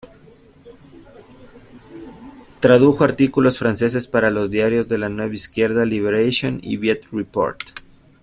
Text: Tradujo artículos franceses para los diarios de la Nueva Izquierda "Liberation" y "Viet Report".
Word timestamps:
Tradujo 2.59 3.03
artículos 3.03 3.59
franceses 3.59 4.07
para 4.07 4.31
los 4.31 4.49
diarios 4.49 4.87
de 4.87 4.97
la 4.97 5.09
Nueva 5.09 5.35
Izquierda 5.35 5.85
"Liberation" 5.85 6.59
y 6.63 6.77
"Viet 6.77 7.05
Report". 7.11 7.59